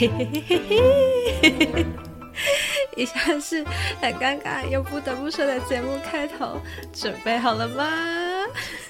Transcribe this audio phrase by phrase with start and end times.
[0.00, 0.58] 嘿嘿嘿
[1.40, 1.86] 嘿嘿，
[2.96, 3.64] 以下是
[4.00, 6.56] 很尴尬又不得不说的节目开头，
[6.92, 7.84] 准备好了吗？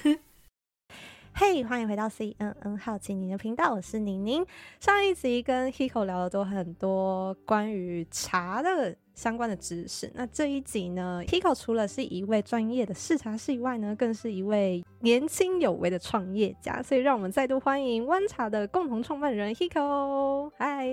[1.33, 4.45] 嘿，欢迎回到 CNN 好奇你的频道，我是宁宁。
[4.79, 8.95] 上一集跟 Hiko 聊了都很多关于茶的。
[9.15, 10.09] 相关的知识。
[10.15, 16.81] 那这一集呢，Hiko 除了是一位专业的试茶师以外呢，更是一位年轻有为的创业家。
[16.83, 20.51] 所以，让我们再度欢迎湾茶的共同创办人 Hiko。
[20.57, 20.87] 嗨，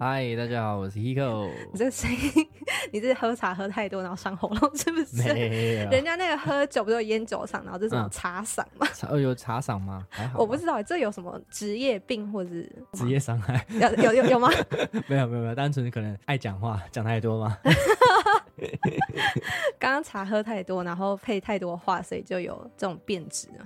[0.00, 1.48] 嗨，大家好，我是 Hiko。
[1.72, 2.48] 你这个声音，
[2.92, 5.22] 你这是喝茶喝太多，然后伤喉咙是不是？
[5.90, 8.86] 人家那个喝酒不都有烟酒嗓，然后这种茶嗓吗？
[9.08, 10.04] 哦，有茶嗓吗？
[10.10, 10.40] 还好。
[10.40, 12.50] 我不知道这有什么职业病或者
[12.94, 13.64] 职业伤害？
[13.70, 14.50] 有有有有吗？
[15.06, 17.56] 没有没有没有，单纯可能爱讲话，讲太多吗？
[19.78, 23.60] 刚刚茶喝太多，然后配太多话，所以就有这种变质啊。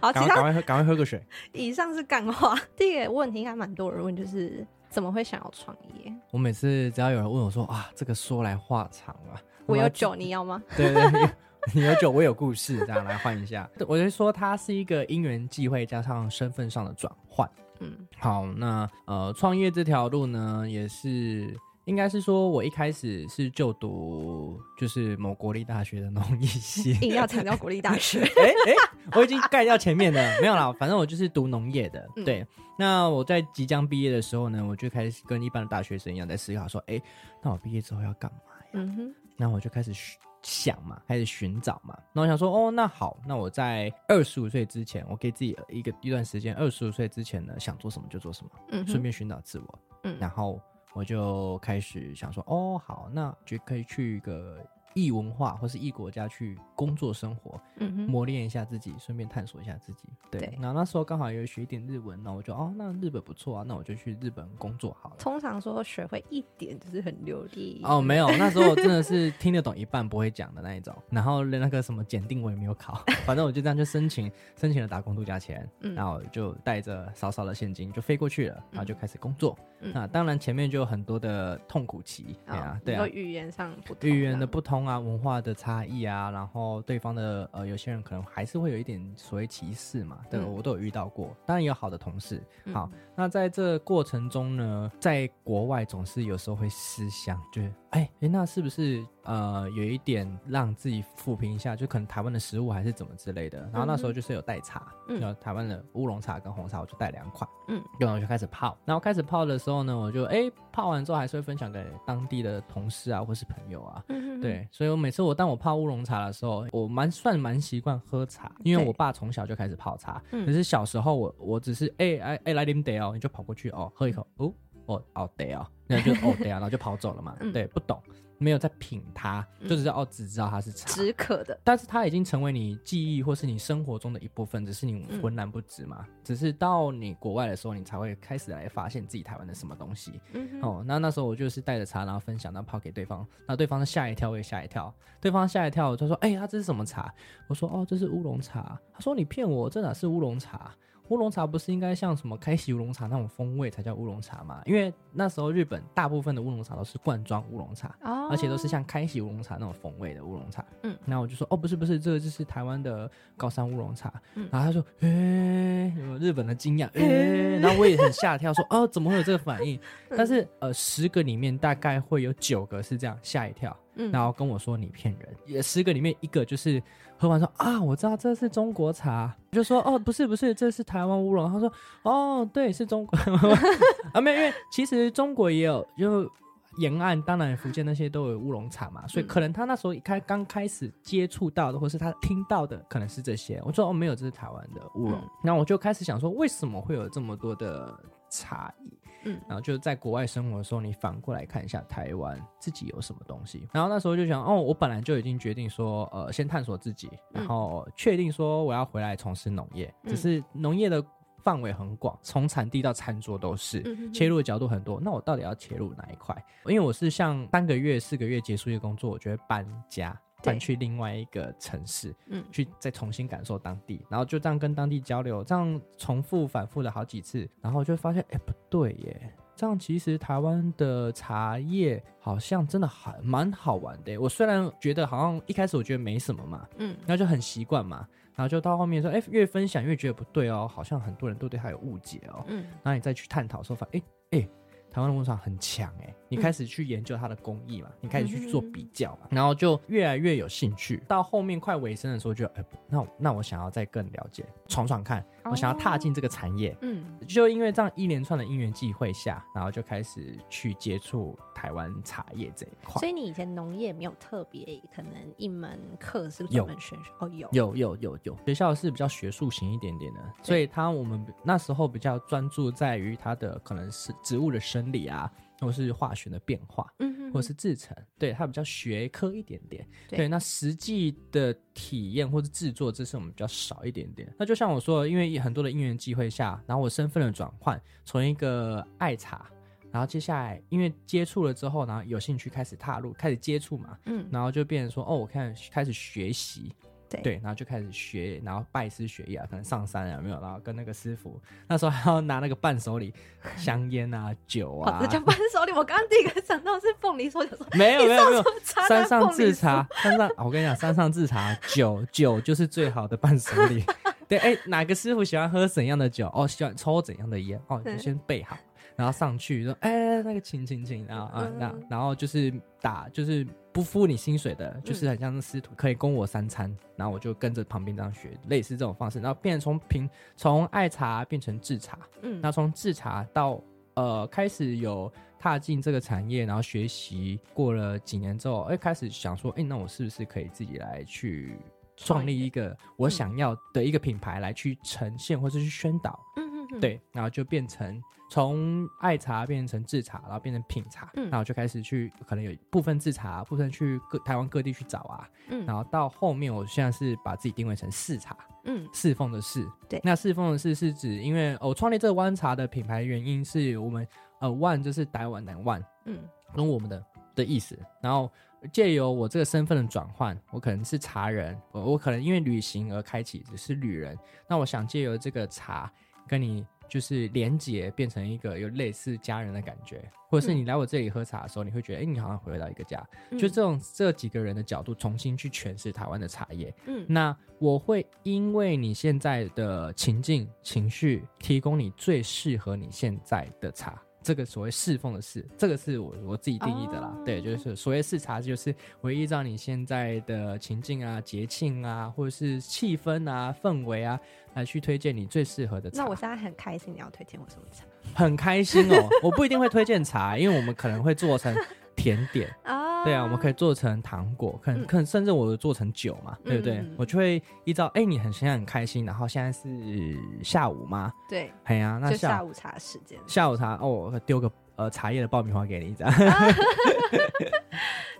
[0.00, 1.22] 好，赶快喝，赶快喝个水。
[1.52, 2.58] 以上是干话。
[2.76, 6.12] 第一个问题应该蛮多人问，就是怎么会想要创业？
[6.30, 9.40] 我每次只要有人问我说啊，这个说来话长啊。
[9.66, 10.62] 我有酒，你要吗？
[10.76, 11.30] 对对对，
[11.72, 13.68] 你有酒，我有故事，这样来换一下。
[13.86, 17.48] 我就说，它是一个因缘际会加上身份上的转换。
[17.80, 21.54] 嗯，好，那呃，创业这条路呢，也是。
[21.86, 28.20] 应该是说，我一开始是就读就是某国立大学的农艺系， 硬要强调国立大学。
[28.40, 28.74] 哎哎，
[29.14, 32.08] 我已经盖掉前面的，没有啦，反正我就是读农业的。
[32.16, 32.46] 嗯、对，
[32.78, 37.00] 那我在即将毕业的时候呢，我就开始跟一般的大学生一样在思考说，哎，
[37.42, 38.66] 那我毕业之后要干嘛呀？
[38.72, 39.92] 嗯哼，那我就开始
[40.40, 41.98] 想嘛，开始寻找嘛。
[42.14, 50.58] 那我想说，哦，那好，那我在二十五岁之前，我给自己一个一段时间，二十五岁之前呢，想做什么就做什么，顺便寻找自我，嗯，然后。
[50.94, 54.64] 我就开始想说，哦，好，那就可以去一个。
[54.94, 60.08] 异文化或是异国家去工作生活，嗯哼，磨练一下自己，顺便探索一下自己。
[60.30, 65.16] 对，对，那那时候刚好有学一点日文，那我就哦，那日本不错啊，那我就去日本工作好了。
[65.18, 67.80] 通常说学会一点就是很流利。
[67.84, 79.58] 哦，没有，那时候我真的是听得懂一半不会讲的那一种， 然后连那个什么检定我也没有考， 反正我就这样就申请申请了打工度假签，嗯，然后就带着少少的现金就飞过去了，然后就开始工作。
[79.80, 84.94] 嗯、那当然前面就有很多的痛苦期，对啊，对啊，语言上语言的不同。
[84.94, 91.34] 啊，文化的差异啊，然后对方的呃，有些人可能还是会有一点所谓歧视嘛，对，我都有遇到过。
[91.44, 92.42] 当然也有好的同事。
[92.72, 101.74] 好，嗯、那在这过程中呢，在国外总是有时候会思乡，就是哎哎，那是不是呃有一点让自己抚平一下？
[101.74, 103.58] 就可能台湾的食物还是怎么之类的。
[103.72, 108.76] 然后那时候就是有带茶，嗯，台湾的乌龙茶跟红茶，我就带两款，嗯，然后我就开始泡。
[108.84, 114.68] 然后开始泡的时候呢，我就哎泡完之后还是会分享给当地的同事啊，或是朋友啊，嗯，对。
[114.70, 120.22] 所以我每次我当我泡乌龙茶的时候，我蛮算蛮习惯喝茶，因为我爸从小就开始泡茶。
[120.30, 124.52] 可是小时候我我只是哎哎哎来点得哦，你就跑过去哦，喝一口哦
[124.86, 127.34] 哦哦得哦，那就哦得啊，然后就跑走了嘛。
[127.52, 127.98] 对，不懂。
[128.38, 131.58] 没有在品它，就只是哦，只知道它是茶，止渴的。
[131.62, 136.04] 但是它已经成为你记忆或是你生活中的一部分，只是你浑然不知嘛。
[136.06, 140.20] 嗯、只是到你国外的时候，你才会开始来发现自己台湾的什么东西。
[140.32, 143.26] 嗯哦，那那时候我就是带着茶，然后分享，然后泡给对方。
[143.46, 144.92] 那对方吓一跳，我也吓一跳。
[145.20, 147.12] 对方吓一跳，他说：“哎、欸，他这是什么茶？”
[147.48, 150.70] 我说：“哦，这是乌龙茶。”他说：“你骗我，这哪是乌龙茶？”
[151.08, 154.62] 乌龙茶不是应该像什么开喜乌龙茶那种风味才叫乌龙茶吗？
[154.64, 160.64] 因为那时候日本大部分的乌龙茶都是罐装乌龙茶，哦、而且都是像开喜乌龙茶那种风味的乌龙茶。
[160.82, 164.12] 嗯，然后我就说哦，不是不是，这个就是台湾的高山乌龙茶。
[164.34, 169.76] 嗯，然后他说，哎、欸，日本的惊讶，哎、欸，然后我也很吓跳，说哦，怎么会有这个反应？
[170.08, 173.76] 嗯、但是呃，十个里面大概会有九个是这样吓一跳。
[173.96, 176.82] 嗯，然后跟我说你骗人，也十个里面一个就是
[177.16, 181.50] 喝完说啊，我知道这是中国茶，我就说哦，不是不是，这是台湾乌龙。
[181.52, 181.72] 他说
[182.02, 183.18] 哦，对，是中国
[184.12, 186.30] 啊，没有，因为其实中国也有，就
[186.78, 193.62] 沿岸当然福建那些都有乌龙茶嘛，所以可能他那时候一开刚开始接触到的，或是他听到的可能是这些。
[193.64, 195.20] 我说哦，没有，这是台湾的乌龙。
[195.42, 197.96] 那、嗯、我就开始想说，为什么会有这么多的
[198.34, 198.98] 差异？
[199.26, 203.66] 嗯，然后就在国外生活的时候，你反过来看一下台湾自己有什么东西。
[203.72, 209.92] 然后那时候就想，哦，我本来就已经决定说，呃，先探索自己，然后确定说我要回来从事农业。
[210.04, 211.02] 只是农业的
[211.38, 213.82] 范围很广，从产地到餐桌都是，
[214.12, 215.00] 切入的角度很多。
[215.00, 216.36] 那我到底要切入哪一块？
[216.66, 220.14] 因为我是像三个月、四个月结束一个工作，我就会搬家。
[220.44, 234.16] 搬去另外一个城市，嗯，去再重新感受当地，然后就这样跟当地交流，这样重复反复了好几次，然后就发现，哎，不对耶，这样其实台湾的茶叶好像真的还蛮好玩的。
[234.18, 238.06] 我虽然觉得好像一开始我觉得没什么嘛，嗯，然后就很习惯嘛。
[238.36, 242.44] 然后就到后面说，哎，越分享越觉得不对哦，好像很多人都对他有误解哦。
[242.48, 244.02] 嗯，然后你再去探讨说，发现，
[244.32, 244.48] 哎哎。
[244.94, 251.02] 台湾的文创很强哎，你开始去研究它的工艺嘛，嗯、你开始去做比较嘛，然后就越来越有兴趣。
[251.08, 256.76] 到后面快尾声的时候就，就哎，那那我想要再更了解，闯闯看，我想要踏进这个产业。
[256.82, 263.00] 嗯，就因为这样一连串的因缘际会下，然后就开始去接触台湾茶叶这一块。
[263.00, 274.84] 所以你以前农业没有特别可能一门课是专门选哦，有有有有有，学校是比较学术型一点点的，所以他我们那时候比较专注在于它的可能是植物的生。
[274.94, 275.28] 理啊，
[275.58, 279.84] 或是化学的变化，嗯哼，或是制成，对，它比较学科一点点。
[280.08, 284.32] 对，对，那实际的体验或者制作，这是我们比较少一点点。
[284.38, 289.50] 那就像我说，因为很多的因缘机会下，然后我身份的转换，从一个爱茶，
[289.94, 296.74] 然后接下来因为接触了之后，然后有兴趣开始踏入，开始接触嘛，嗯，然后就变成说，哦，我看开始学习。
[297.22, 300.40] 对，然后就开始学，然后拜师学艺啊，可能上山啊，有没有？
[300.40, 303.14] 然后跟那个师傅，那时候还要拿那个伴手礼，
[303.56, 304.98] 香烟啊、酒啊。
[305.00, 305.70] 这叫伴手礼。
[305.70, 307.38] 我刚刚第一个想到是凤梨酥，
[307.78, 308.44] 没有没有没有。
[308.88, 313.84] 山上制茶，山上我跟你讲，山上制茶，酒酒就是最好的伴手礼。
[314.26, 316.28] 对，哎，哪个师傅喜欢喝怎样的酒？
[316.34, 317.60] 哦，喜欢抽怎样的烟？
[317.68, 318.58] 哦，你就先备好。
[318.96, 326.74] 然后上去说，哎，那个请请请啊啊，那、嗯、然后就是打，就是不付你薪水的，嗯、就是很像是师徒，可以供我三餐。
[326.96, 333.60] 然后我就跟着旁边这样学，类似这种方式，然后变成从平从爱茶变成制茶，嗯，那从制茶到
[333.94, 341.56] 呃开始有踏进这个产业，然后学习过了几年之后，哎，开始想说，哎，那我是不是可以自己来去
[341.96, 346.80] 创立一个我想要的一个品牌来去呈现或者去宣导，嗯嗯。
[346.80, 348.00] 对，然后就变成
[348.34, 364.04] 从爱茶变成制茶，然后变成品茶，嗯，然后就开始去可能有部分制茶，部分去各台湾各地去找啊，嗯，然后到后面我现在是把自己定位成侍茶，嗯，侍奉的侍，对，那侍奉的侍是指，因为我创立这个湾茶的品牌原因是我们
[364.40, 366.18] 呃湾就是台湾南湾，嗯，
[366.56, 368.28] 跟我们的的意思，然后
[368.72, 375.88] 借由我这个身份的转换，我可能是茶人，我我可能因为旅行而开启只是旅人，那我想借由这个茶。
[376.26, 383.04] 跟你就是连接，变成一个有类似家人的感觉，或者是你来我这里喝茶的时候，你会觉得，哎、欸，你好像回到一个家。
[383.32, 386.72] 嗯、就这种这几个人的角度，重新去诠释台湾的茶叶。
[386.86, 394.00] 嗯，那我会因为你现在的情境、情绪，提供你最适合你现在的茶。
[394.24, 397.12] 这个所谓侍奉的侍，这个是我我自己定义的啦。
[397.14, 397.24] Oh.
[397.26, 404.18] 对，就是所谓侍茶，就是我依照你现在的情境啊、节庆啊，或者是气氛啊、氛围啊，
[404.54, 406.02] 来去推荐你最适合的茶。
[406.02, 407.84] 那我现在很开心，你要推荐我什么茶？
[408.14, 411.54] 很开心哦，我不一定会推荐茶，因为我们可能会做成
[411.94, 412.82] 甜点啊。
[413.04, 416.78] 对啊，我们可以做成糖果，可能可能甚至我做成酒嘛，嗯、对不对？
[416.78, 421.12] 嗯、我就会依照，哎，你很现在很开心，然后现在是下午嘛？
[421.28, 424.50] 对，哎呀，那下，下午茶时间，下午茶哦，我丢个。
[424.76, 426.12] 呃，茶叶的爆米花给你这样。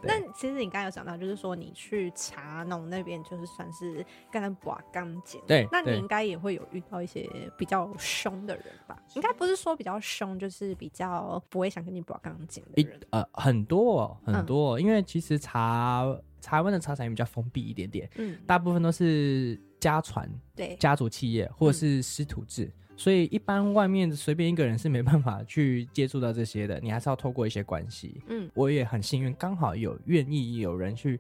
[0.07, 5.41] 那其实你刚刚有讲到，就是说你去茶农那边，就是算是跟他把钢筋。
[5.47, 9.03] 对，那你应该也会有遇到一些比较凶的人吧？
[9.15, 13.01] 应该不是说比较凶，就是比较不会想跟你把钢筋的人。
[13.11, 22.65] 呃，很多很多，嗯、因为其实茶台湾的茶产业比较封闭一点点，嗯，大部分都是家传，对，家族企业或者是师徒制。
[22.65, 28.21] 嗯所以一般外面随便一个人是没办法去接触到这些的，你还是要透过一些关系。
[28.29, 31.19] 嗯，我也很幸运，刚好有愿意有人去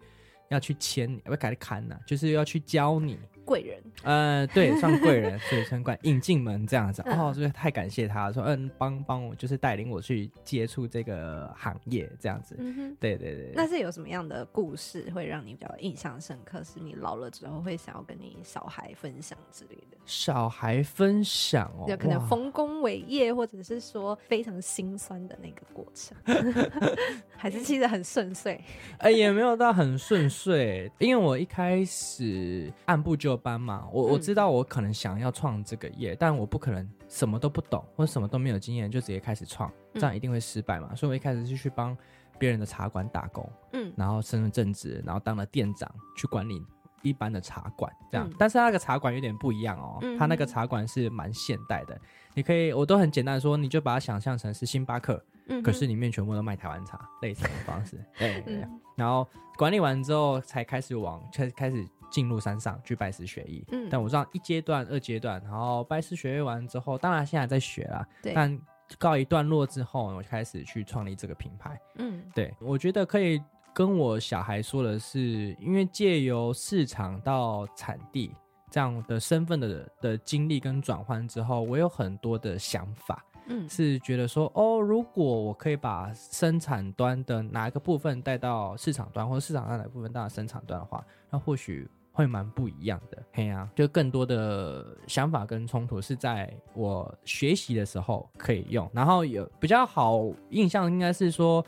[0.50, 3.18] 要去签，要改的看呢，就是要去教你。
[3.44, 7.02] 贵人，呃，对， 算贵人，所以算贵引进门这样子。
[7.06, 12.56] 哦，所以太感谢他，说嗯，帮帮我，就是带领我去接触这个行业这样子。
[12.98, 13.52] 对对对。
[13.54, 16.62] 那是有什么样的故事会让你比较印象深刻？
[16.64, 19.96] 是你老了之后会想要跟你小孩分享之类的？
[20.06, 26.16] 小孩分享哦，有可能丰功伟业，或者是说非常心酸的那个过程，
[27.36, 28.60] 还是其实很顺遂？
[28.98, 40.88] 哎，也没有到很顺遂，因为我一开始按部就班嘛，我我知道我可能想要创这个业，嗯、但我不可能什么都不懂或者什么都没有经验就直接开始创，这样一定会失败嘛。
[40.90, 41.96] 嗯、所以我一开始是去帮
[42.38, 46.64] 别人的茶馆打工，嗯，然后升了正职，然后当了店长，去管理
[47.02, 48.28] 一般的茶馆，这样。
[48.28, 52.00] 嗯、但是那个茶馆有点不一样哦，嗯、他那个茶馆是蛮现代的，
[52.34, 61.86] 你可以，我都很简单说，你就把它想象成是星巴克，嗯，可是里面全部都卖台湾茶，类似的方式， 对，对，对，嗯、然后管理完之后才开始往开开始。
[62.10, 68.56] 进入山上去拜师学艺，嗯，但我知道一阶段、二阶段，然后拜师学艺完之后，当然现在在学啦，对，但
[69.00, 78.32] 告一段落之后，我就开始去创立这个品牌，嗯，对，我觉得可以跟我小孩说的是，因为借由市场到产地
[78.70, 83.24] 这样的身份的的经历跟转换之后，我有很多的想法。
[83.46, 93.22] 嗯，是觉得说哦，如果我可以把生产端的哪一个部分带到市场端，或者市场上哪部分带到生产端的话，那或许会蛮不一样的。
[93.32, 98.88] 嘿呀、啊，就更多的想法跟冲突是在我学习的时候可以用。
[98.92, 101.64] 然后有比较好印象，应该是说，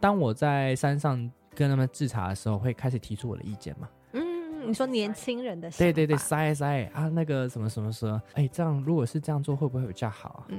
[0.00, 3.88] 当我在山上跟他们制茶的时候，会开始提出我的意见嘛。
[4.66, 10.44] 你说年轻人的对对对，塞塞啊，那个什么什么说，哎，这样如果是这样做，会不会比较好？
[10.48, 10.50] 啊，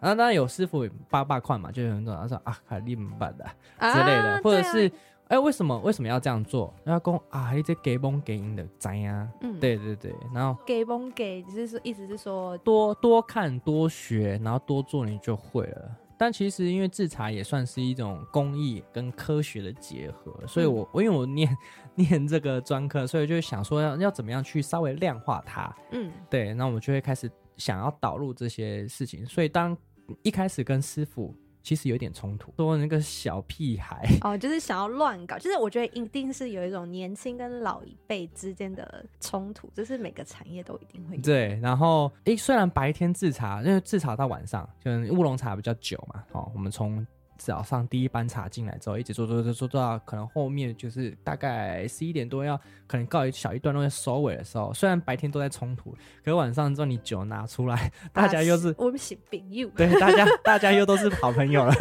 [0.00, 3.44] 那当然有师傅八八块嘛，就有人说他说啊，卡利姆办的
[3.80, 4.90] 之类的，啊、或者是
[5.28, 6.74] 哎、啊，为什么为什么要这样做？
[6.84, 9.28] 然后讲啊，你这给崩给赢的怎样？
[9.40, 15.96] 嗯，对对对，然后给崩给，就是说意思是说多多看多学，然后多做，你就会了。
[16.20, 21.56] 但其实，因为制茶也算是一种工艺跟科学的结合，所以我我因为我念
[21.94, 29.24] 念这个专科，所以就想说要要怎么样去稍微量化它，嗯，对，那我们就会开始想要导入这些事情。
[29.24, 29.74] 所以当
[30.22, 31.34] 一开始跟师傅。
[31.62, 41.22] 其实有点冲突，说那个小屁孩 哦，就是想要乱搞，就是我觉得一定是有一种年轻跟老一辈之间的冲突，就是每个产业都一定会有。
[41.22, 47.06] 对，然后诶，虽然白天制茶，因为制茶到晚上，就乌龙茶比较久嘛，哦，我们从。
[47.42, 52.54] 早上第一班茶进来之后，一直做做做做到可能后面就是大概十一点多要
[52.86, 55.92] 可能告一小一段落要收尾的时候，虽然白天都在冲突，
[56.22, 61.72] 可是晚上之后你酒拿出来，大家又是我们是朋友，对，大家大家又都是好朋友了，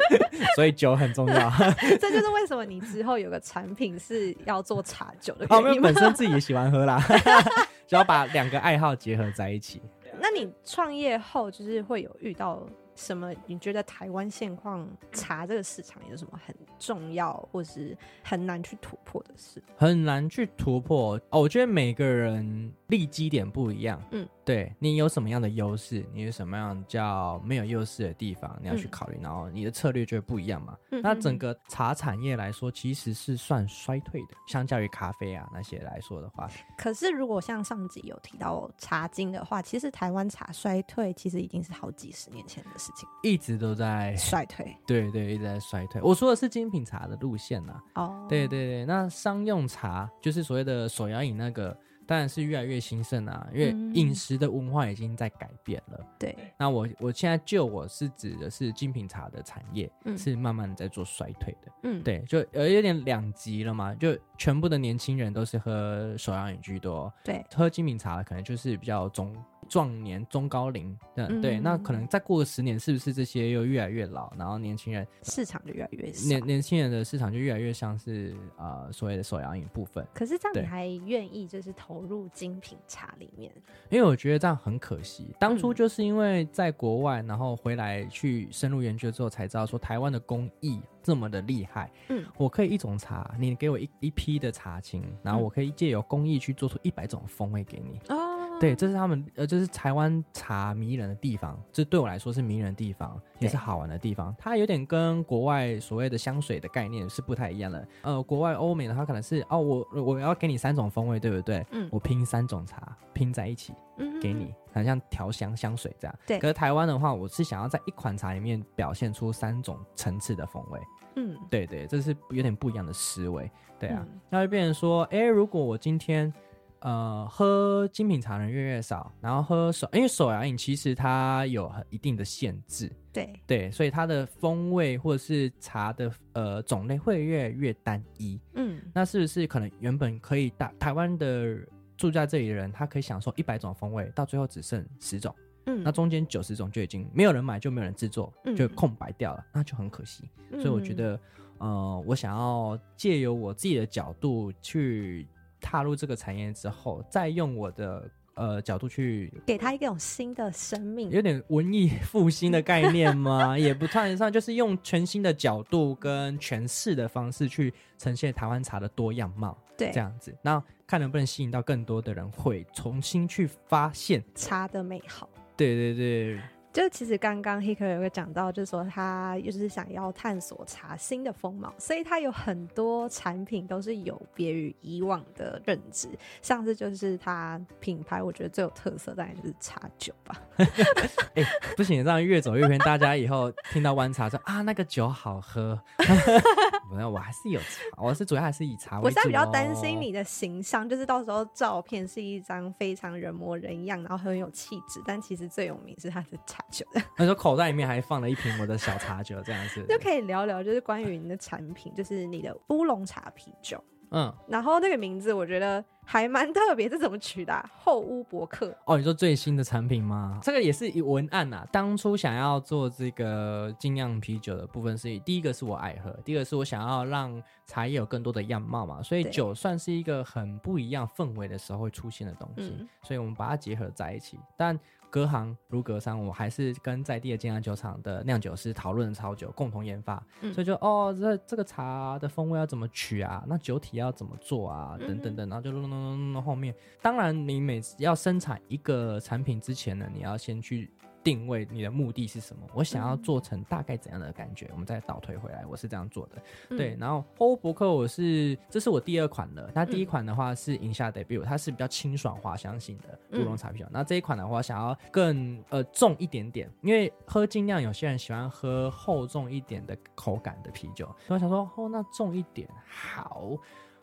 [0.56, 1.52] 所以酒很重要。
[2.00, 6.98] 这就是为什么你之后有个产品是要做茶酒的因为本身自己也喜欢喝啦，
[7.86, 9.82] 只要把两个爱好结合在一起。
[10.18, 12.66] 那你创业后就是会有遇到？
[12.94, 13.32] 什么？
[13.46, 19.62] 你觉得台湾现况茶这个市场有什么很重要，或是很难去突破的事？
[19.76, 24.00] 很难去突破哦，我觉得每个人立基点不一样。
[24.10, 24.28] 嗯。
[24.44, 30.76] 对，你有什么样的优势，你有什么样叫没有优势的地方，你要去考虑，嗯、然后你的策略就会不一样嘛。
[30.90, 36.50] 嗯、那整个茶产业来说，其实是算衰退的，相较于咖啡啊那些来说的话。
[36.76, 44.76] 可是如果像上集有提到茶经的话，其实台湾茶衰退其实已经是好几十年前的事情，一直都在衰退。
[44.86, 46.00] 对对，一直在衰退。
[46.02, 48.02] 我说的是精品茶的路线呐、啊。
[48.02, 51.76] 哦，对对对，那商用茶就是所谓的手摇饮那个。
[52.04, 55.98] 当然是越来越兴盛啊，因为饮食的文化已经在改变了。
[56.00, 61.72] 嗯、对，那我我现在就我是指的是精品茶的产业，嗯、是慢慢在做衰退的。
[61.84, 69.32] 嗯，对，就有有点两极了嘛，就全部的年轻人都是喝手摇饮居多，对，喝精品茶的可能就是比较中。
[69.72, 80.06] 壮年中高龄，嗯，对，那可能再过个十年，是不是这些又越来越老，然后年轻人市场就越来越少，年年轻人的市场就越来越像是呃所谓的手摇饮部分。
[80.12, 83.50] 可是这样你还愿意就是投入精品茶里面？
[83.88, 85.34] 因为我觉得这样很可惜。
[85.40, 91.90] 当初就是因为在国外，然后回来去深入研究之后，才知道说台湾的工艺这么的厉害。
[92.10, 97.98] 嗯，我可以一种茶，你给我一一批的茶青，然后我可以借由工艺去做出一百种风味给你。
[98.14, 98.41] 哦。
[98.62, 104.32] 对，这是他们呃，就是台湾茶迷人的地方，这对我来说是迷人的地方，也是好玩的地方。
[104.38, 107.88] 它有点跟国外所谓的香水的概念是不太一样的。
[108.02, 111.66] 呃，国外欧美的话可能是哦，我我要给你三种风味，对不对？
[111.72, 116.16] 嗯，我拼三种茶拼在一起，嗯，给你，很像调香香水这样。
[116.24, 116.38] 对。
[116.38, 120.80] 可是台湾的话，我是想要在一款茶里面表现出三种层次的风味。
[121.16, 123.50] 嗯，对对，这是有点不一样的思维。
[123.76, 126.32] 对啊，嗯，那就变成说，哎，如果我今天。
[126.82, 138.36] 呃，喝精品茶的人越来越少，然后喝手，因为手摇饮其实它有很一定的限制，对对，所以它的风味或者是茶的呃种类会越来越单一。
[138.54, 141.56] 嗯，那是不是可能原本可以大台湾的
[141.96, 145.32] 住在这里的人，他可以享受一百种风味，到最后只剩十种，
[145.66, 150.28] 嗯，那中间九十种就已经没有人买，就没有人制作，就空白掉了，嗯，那就很可惜。
[150.54, 151.20] 所以我觉得，
[151.58, 155.28] 呃，我想要借由我自己的角度去。
[155.72, 163.56] 踏入这个产业之后，再用我的呃角度去给他一种新的生命，有点文艺 复兴的概念吗？
[163.56, 169.56] 也不 算得上，就是用全新的角度跟诠释的方式去呈现台湾茶的多样貌。
[169.78, 175.26] 对，这样子，那看能不能吸引到更多的人会重新去发现茶的美好。
[175.56, 176.40] 对对对。
[176.72, 186.08] 就其实刚刚 Hikari 有个讲到，就是说他就是想要探索茶新的风貌，所以他有很多产品都是有别于以往的认知。
[186.40, 190.40] 上次就是他品牌，我觉得最有特色当然就是茶酒吧。
[190.56, 195.78] 哎、欸，不行，这样越走越偏，大家以后听到湾茶说啊，那个酒好喝。
[196.90, 199.06] 没有，我还是有茶，我是主要还是以茶为主。
[199.06, 206.61] 我现在比较担心你的形象，就是到时候照片是一张非常人模人样，然后很有气质，但其实最有名是他的茶。
[206.70, 213.82] 酒的， 他说口袋里面还放了一瓶我的小茶酒，这样子 就可以聊聊，就是关于你的产品，就是你的乌龙茶啤酒。
[214.14, 217.70] 嗯，然后那个名字我觉得还蛮特别，这怎么取的？
[217.78, 218.76] 后乌伯克。
[218.84, 220.38] 哦，你说最新的产品吗？
[220.42, 221.66] 这个也是一文案呐。
[221.72, 227.42] 当初想要做这个精酿啤酒的部分是，第一个是我爱喝，第二个是我想要让
[227.72, 234.78] 茶叶有更多的样貌嘛，所以酒算是一个很不一样氛围的时候会出现的东西，嗯、所以我们把它结合在一起，但。
[235.12, 240.26] 隔行如隔山，我还是跟在地的精酿酒厂的酿酒师讨论超久，共同研发。
[240.40, 243.44] 嗯、所以就哦，这这个茶的风味要怎么取啊？
[243.46, 244.96] 那酒体要怎么做啊？
[244.98, 246.74] 等等等，然后就弄弄弄弄后面。
[247.02, 250.90] 当然，你每次要生产一个产品之前呢，你要先去。
[251.24, 252.66] 定位你的目的是什么？
[252.74, 254.66] 我想要做成大概怎样的感觉？
[254.66, 256.42] 嗯、我们再倒推回来，我是这样做的。
[256.70, 259.70] 嗯、对，然后后乌伯克我是这是我第二款了。
[259.74, 263.86] 那第一款的话是饮夏 debut，它是比较清爽滑香型的乌龙茶啤酒。
[263.90, 273.50] 那、嗯、这一款的话，想要更呃重一点点，因为喝尽量有些人喜欢喝厚重一点的口感的啤酒，所以我想说哦，那重一点好，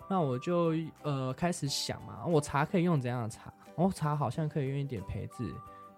[0.09, 0.73] 那我就
[1.03, 3.53] 呃开始想嘛，我茶可以用怎样的茶？
[3.75, 5.53] 哦，茶好像可以用一点焙字。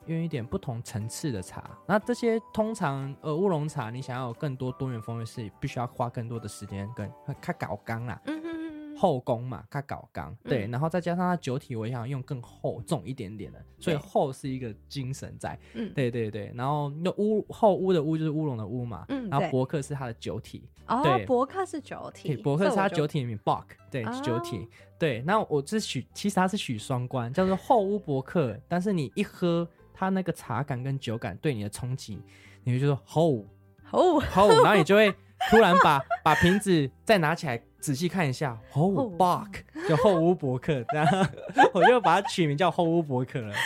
[0.08, 24.68] 用一点不同层次的茶，那这些通常呃乌龙茶，你想要有更多多元风味，是必须要花更多的时间跟它搞缸啦，嗯哼，后宫嘛，它搞缸，对，然后再加上它酒体，我想要用更厚重一点点的，所以厚是一个精神在，嗯，对对对，然后那乌后乌的乌就是乌龙的乌嘛，嗯，然后伯克是它的酒体，哦，伯克是酒体，伯克是它酒体里面 Bock，对，酒体，
[24.98, 29.68] 对，那我这许其实它是许双关，叫做后乌伯克，但是你一喝。
[30.02, 32.20] 它那个茶感跟酒感对你的冲击，
[32.64, 33.46] 你就说吼
[33.84, 35.14] 吼吼，然后你就会
[35.52, 37.62] 突然把把瓶子再拿起来。
[37.82, 39.56] 仔细看一下，吼 bark
[39.90, 41.08] 就后乌伯克，这样
[41.74, 43.50] 我就把它取名叫后乌伯克了。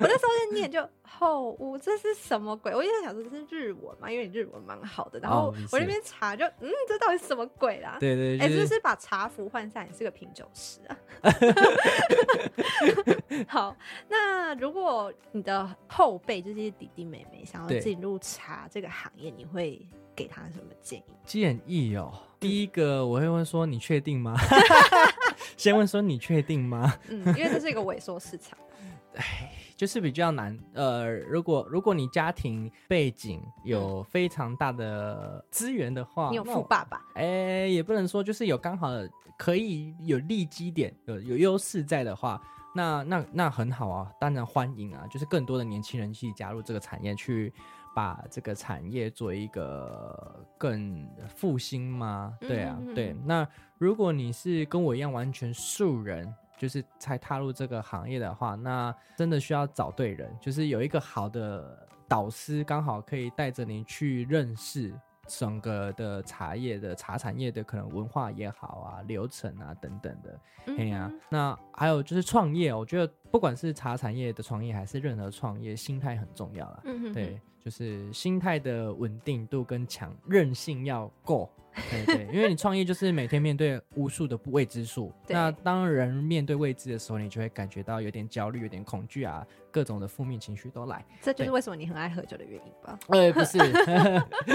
[0.00, 2.74] 那时候在念就后乌，这是什么鬼？
[2.74, 5.20] 我一直在想说这是日文嘛，因为你日文蛮好的。
[5.20, 7.98] 然后我那边查就，嗯，这到底是什么鬼啦？
[8.00, 10.96] 对对，對，哎、就是，把茶壶换下，你是个品酒师啊？
[13.48, 13.76] 好，
[14.08, 19.80] 那如果你的后辈就是弟弟妹妹想要进入茶这个行业，你会？
[20.12, 21.04] 给他什么建议？
[21.24, 24.36] 建议哦，第一个我会问说：“你确定吗？”
[25.56, 28.58] 先问说：“你确定吗？”嗯，因为这是一个萎缩市场，
[29.14, 30.58] 哎，就是比较难。
[30.74, 38.88] 呃，如果如果你家庭背景有非常大的资源的话，你有富爸爸，哎，也不能说就是有刚好
[39.38, 42.38] 可以有利基点，有有优势在的话，
[42.74, 47.52] 那那那很好啊，当然欢迎啊，就是更多的年轻人去加入这个产业去。
[47.92, 52.32] 把这个产业做一个更复兴吗？
[52.40, 53.12] 对啊，嗯、对。
[53.24, 53.44] 那
[53.78, 64.94] 如果你是跟我一样完全素人，就是才踏入这个行业的话，那真的需要找对人，就是有一个好的导师，刚好可以带着你去认识
[65.38, 70.40] 整个的茶叶的茶产业的可能文化也好啊，流程啊等等的。
[70.76, 76.80] 哎呀、嗯啊，那还有就是创业，我觉得不管是茶产业的创业，还是任何创业，心态很重要啦。
[76.84, 77.40] 嗯、对。
[77.62, 81.46] 就是心态的稳定度跟强韧性要够，
[81.90, 89.46] 对对，因为你创业就是每天面对无数的未知数， 对那当人面对未知的时候，你就会感觉到有点焦虑、有点恐惧啊。
[89.72, 92.98] 各种的负面情绪都来，这就是为什么你很爱喝酒的原因吧？
[93.06, 93.56] 呃，不是。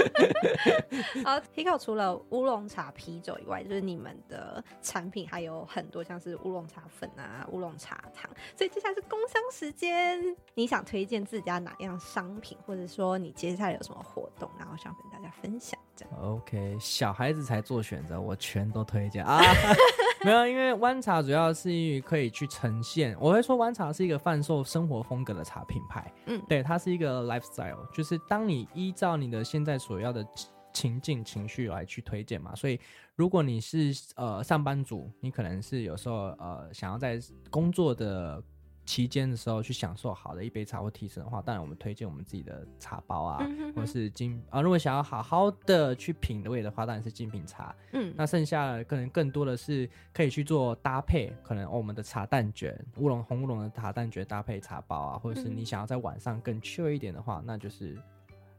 [1.24, 8.30] 好，Hiko 除了乌龙茶啤酒以外，就是你们的产品还有很多，像是乌龙茶粉啊、乌龙茶糖。
[8.66, 10.20] 所以接下来是工商时间，
[10.54, 19.40] 你想推荐自家哪样商品，或者说你接下来有什么活动，然后想跟大家分享这样？OK，小孩子才做选择，我全都推荐啊。
[20.24, 23.16] 没有，因为湾茶主要是可以去呈现。
[23.20, 26.12] 我会说，湾茶是一个贩售生活风格的茶品牌。
[26.26, 30.26] 嗯，对，它是一个 lifestyle，就是当你依照你的现在所要的
[30.72, 32.52] 情境情绪来去推荐嘛。
[32.56, 32.80] 所以，
[33.14, 38.42] 如果你是呃上班族，你可能是有时候呃想要在工作的
[38.86, 44.62] 期间的时候去享受好的一杯茶或提神的话，当然我们推荐我们自己的茶包啊，嗯、哼哼或是精啊。
[44.62, 47.74] 如果想要好好的去品味的话，当然是精品茶。
[47.92, 58.00] 嗯，那剩下的可能更多的是可以去做搭配，可能我们的茶蛋卷、乌龙红乌龙的茶蛋卷搭配茶包啊，或者是你想要在晚上更 chill 一点的话，那就是。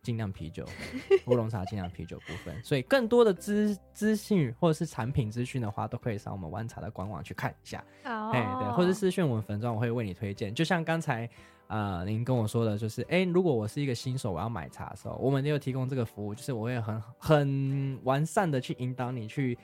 [0.08, 0.66] 精酿啤酒，
[1.28, 7.84] 乌龙茶精酿啤酒部分，所以更多的资资讯或者是产品资讯的话，都可以上我们湾茶的官网去看一下。
[8.06, 10.56] 哦，哎，对，或者私讯我们粉专，我会为你推荐。
[10.56, 11.26] 就像刚才
[11.68, 19.58] 啊、呃，您跟我说的，就是哎，如果我是一个新手，我要买茶的时候，我们也有提供这个服务，就是我会很很完善的去引导你去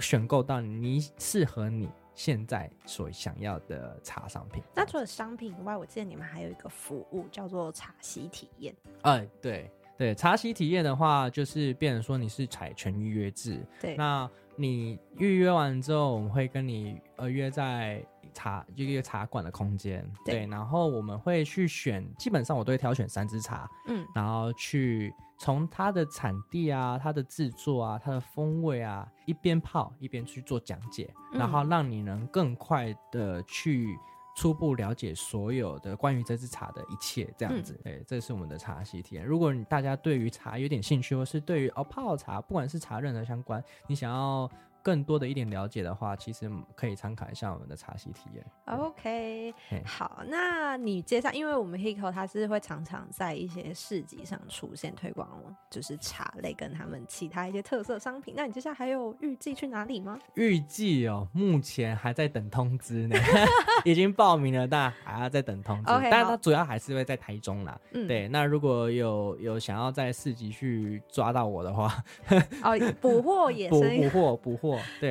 [0.00, 4.62] 选购到你适合你现在所想要的茶商品。
[4.74, 8.74] 那除了商品以外，我记得你们还有一个服务叫做茶席体验。
[9.02, 9.70] 哎，对。
[9.98, 13.66] 对，茶席体验的话，就是变成说你是采全预约制。
[13.80, 18.00] 对，那你预约完之后，我们会跟你呃约在
[18.32, 20.08] 茶一个茶馆的空间。
[20.24, 33.98] 对，然后我们会去选，基本上我都会挑选三支茶，嗯，然后去从它的产地啊、它的制作啊、它的风味啊，一边泡一边去做讲解，嗯，然后让你能更快的去。
[34.38, 39.24] 初步了解所有的关于这支茶的一切，这样子，哎、嗯，这是我们的茶席体验。
[39.24, 44.48] 如果你大家对于茶有点兴趣，或是对于哦泡茶，不管是茶任何相关，你想要。
[44.82, 48.44] 更多的一点了解的话，其实可以参考一下我们的茶席体验。
[48.66, 55.28] OK，好，那你介绍，因为我们 Hiko 他是会常常在一些市集上出现推广，
[55.70, 58.34] 就是茶类跟他们其他一些特色商品。
[58.36, 60.18] 那你接下来还有预计去哪里吗？
[60.34, 63.16] 预计哦，目前还在等通知呢，
[63.84, 65.84] 已经报名了，但还要再等通知。
[65.86, 67.78] 但是它主要还是会在台中啦。
[67.92, 68.28] 嗯，对。
[68.28, 72.02] 那如果有有想要在市集去抓到我的话，
[72.62, 74.56] 哦，补货也是补货补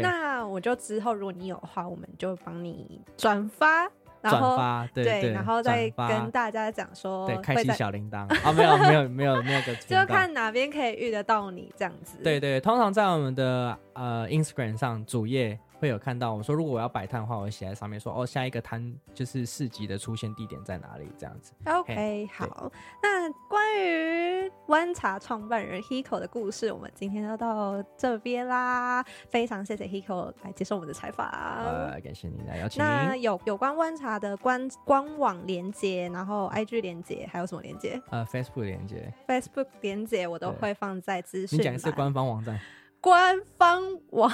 [0.02, 3.90] 那我就之后如果你有的话，我们就帮你转发，
[4.22, 12.18] 然后转发，对，然后再跟大家讲说，对，开启小铃铛啊，没有没有没有那个， 就看哪边可以遇得到你这样子。
[12.24, 15.60] 对，对对，通常在我们的呃 Instagram 上主页。
[15.80, 21.54] 会有看到我说，如果我要摆摊的话，我会写在上面说哦，下一个摊就是市集的出现地点在哪里这样子。
[21.66, 22.72] OK，好。
[23.04, 29.04] 那关于湾茶创办人 Hiko 的故事，我们今天就到这边啦。
[29.30, 31.28] 非常谢谢 Hiko 来接受我们的采访。
[31.30, 32.84] 呃，感谢你来邀请。
[32.84, 38.02] 那有有关湾茶的官官网连接，然后 IG 连接，还有什么连接？
[38.10, 39.14] 呃，Facebook 连接。
[39.28, 41.60] Facebook 连接我都会放在资讯。
[41.60, 42.60] 你讲的是官方网站。
[43.10, 44.32] 官方网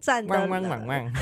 [0.00, 1.12] 站，官方网站的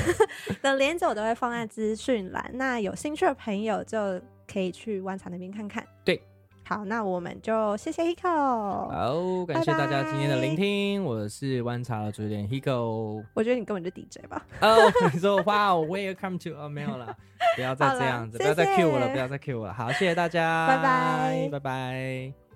[0.61, 5.85] 的链接我都会放在资讯栏，那有兴趣的朋友就可以去湾茶那边看看。
[6.03, 6.21] 对，
[6.65, 14.45] 好，那我们就谢谢 Hiko，好，感谢大家今天的聆听，我是湾茶的主持人 Hiko，我觉得你根本就 DJ 吧？
[14.61, 14.77] 哦，
[15.13, 17.17] 你说哇，Welcome to，哦，没有了，
[17.55, 22.48] 不要再这样子，不要再 cue 我了，不要再 cue 我了，好，谢谢大家，拜拜，拜拜。